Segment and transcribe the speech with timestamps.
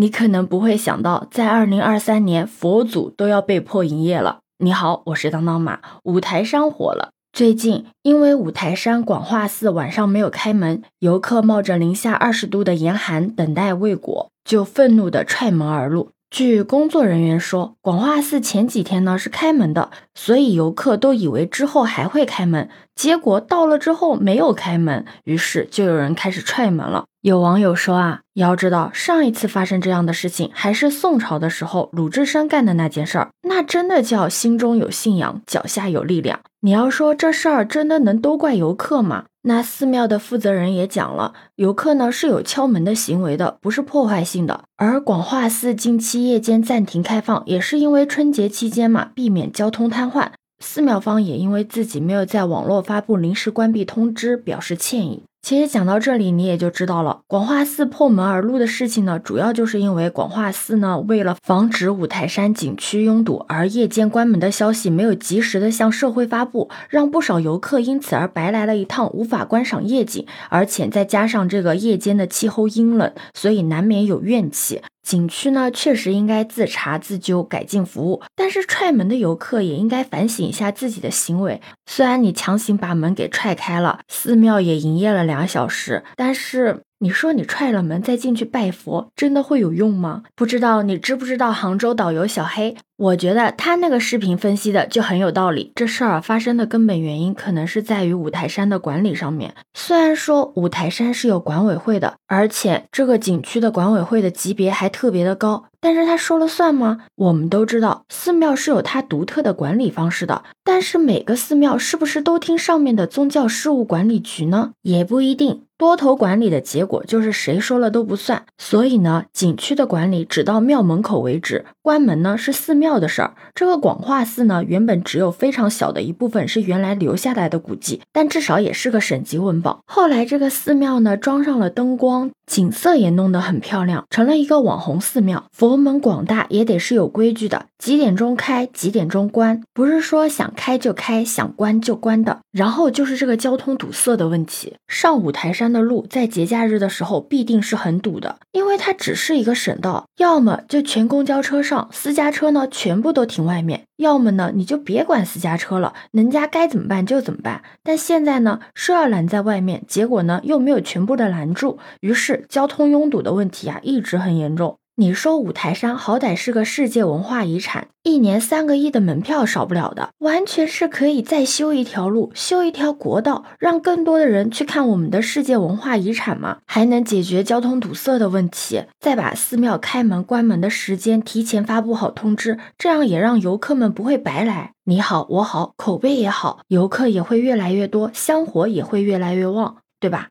[0.00, 4.38] 你可能不会想到，在二零二三年，佛祖都要被迫营业了。
[4.58, 5.80] 你好，我是当当马。
[6.04, 16.10] 五台山火了，最近因为五台山广化寺晚上没有开门，游客冒着零下二十度的严寒等待未果，就愤怒地踹门而入。
[16.30, 27.06] 据工作人员说，广化寺前几天呢是开门的，所以游客都以为之后还会开门，结果到了之后没有开门，于是就有人开始踹门了。
[27.28, 36.40] 有网友说啊，要知道上一次发生这样的事情还是宋朝的时候鲁智深干的那件事儿，那真的叫心中有信仰，脚下有力量。
[36.62, 39.26] 你要说这事儿真的能都怪游客吗？
[39.42, 44.64] 那寺庙的负责人也讲了，游客呢是有敲门的行为的，不是破坏性的。
[44.78, 50.28] 而广化寺近期夜间暂停开放，也是因为春节期间嘛，避免交通瘫痪。
[50.60, 55.24] 寺庙方也因为自己没有在网络发布临时关闭通知，表示歉意。
[55.40, 74.82] 其实讲到这里，你也就知道了，广化寺破门而入的事情呢，主要就是因为广化寺呢，为了防止五台山景区拥堵，而夜间关门的消息没有及时的向社会发布，让不少游客因此而白来了一趟，无法观赏夜景，而且再加上这个夜间的气候阴冷，所以难免有怨气。
[75.08, 78.20] 景区呢，确实应该自查自纠，改进服务。
[78.36, 81.62] 但是踹门的游客也应该反省一下自己的行为。
[81.86, 86.82] 虽然你强行把门给踹开了，寺庙也营业了两小时，但是。
[87.00, 90.24] 你说你踹了门再进去拜佛，真的会有用吗？
[90.34, 92.76] 不知道你知不知道杭州导游小黑？
[92.96, 95.70] 我觉得他那个视频分析的就很有道理。
[95.76, 99.54] 这事儿发生的根本原因可能是在于五台山的管理上面。
[99.74, 107.06] 虽然说五台山是有管委会的，而且这个景区的管委会的级别还特别的高，但是他说了算吗？
[107.14, 114.72] 我们都知道寺庙是有它独特的管理方式的，但是每个寺庙是不是都听上面的宗教事务管理局呢？
[114.82, 115.62] 也不一定。
[115.78, 123.36] 多头管理的结果就是谁说了都不算，所以呢，景区的管理只到庙门口为止，关门呢是寺庙的事儿。
[123.54, 129.78] 这个广化寺呢，原本只有非常小的一部分是原来留下来的古迹，但至少也是个省级文保。
[129.86, 132.32] 后来这个寺庙呢，装上了灯光。
[132.48, 135.44] 景色也弄得很漂亮，成了一个网红寺庙。
[135.52, 142.38] 佛门广大也得是有规矩的，几点钟开，几点钟关，不是说想开就开，想关就关的。
[142.50, 153.84] 然后就是这个交通堵塞的问题，上五台山的路在节假日的时候必定是很堵的，因为它只是一个省道，要么就全公交车上，私家车呢全部都停外面。
[153.98, 157.62] 要么呢，你就别管私家车了，人家该怎么办就怎么办。
[157.82, 164.78] 但现在呢，说要拦在外面，结果呢又没有全部的拦住，于是交通拥堵的问题啊一直很严重。
[165.00, 184.72] 你说五台山好歹是个世界文化遗产，一年三个亿的门票少不了的，完全是可以再修一条路，修一条国道，让更多的人去看我们的世界文化遗产嘛，还能解决交通堵塞的问题，再把寺庙开门关门的时间提前发布好通知，这样也让游客们不会白来。
[184.82, 190.30] 你好，我好，口碑也好，游客也会越来越多，香火也会越来越旺，对吧？